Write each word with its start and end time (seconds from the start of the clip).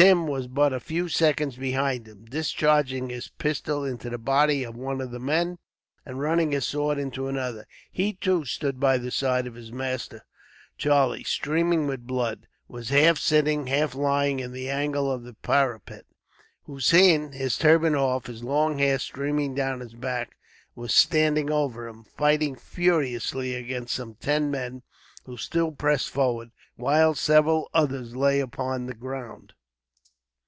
Tim 0.00 0.28
was 0.28 0.46
but 0.46 0.72
a 0.72 0.78
few 0.78 1.08
seconds 1.08 1.56
behind 1.56 2.06
him. 2.06 2.24
Discharging 2.26 3.08
his 3.10 3.30
pistol 3.30 3.84
into 3.84 4.08
the 4.08 4.16
body 4.16 4.62
of 4.62 4.76
one 4.76 5.00
of 5.00 5.10
the 5.10 5.18
men, 5.18 5.58
and 6.06 6.20
running 6.20 6.52
his 6.52 6.64
sword 6.68 6.98
into 6.98 7.26
another, 7.26 7.66
he, 7.90 8.12
too, 8.12 8.44
stood 8.44 8.78
by 8.78 8.96
the 8.98 9.10
side 9.10 9.48
of 9.48 9.56
his 9.56 9.72
master. 9.72 10.24
Charlie, 10.76 11.24
streaming 11.24 11.88
with 11.88 12.06
blood, 12.06 12.46
was 12.68 12.90
half 12.90 13.18
sitting, 13.18 13.66
half 13.66 13.96
lying 13.96 14.38
in 14.38 14.52
the 14.52 14.70
angle 14.70 15.10
of 15.10 15.24
the 15.24 15.34
parapet. 15.34 16.04
Hossein, 16.66 17.32
his 17.32 17.58
turban 17.58 17.96
off, 17.96 18.26
his 18.26 18.44
long 18.44 18.78
hair 18.78 19.00
streaming 19.00 19.52
down 19.52 19.80
his 19.80 19.94
back, 19.94 20.36
was 20.76 20.94
standing 20.94 21.50
over 21.50 21.88
him, 21.88 22.04
fighting 22.04 22.54
furiously 22.54 23.52
against 23.56 23.96
some 23.96 24.14
ten 24.14 24.48
men, 24.48 24.84
who 25.24 25.36
still 25.36 25.72
pressed 25.72 26.08
forward, 26.10 26.52
while 26.76 27.16
several 27.16 27.68
others 27.74 28.14
lay 28.14 28.38
upon 28.38 28.86
the 28.86 28.94
ground. 28.94 29.54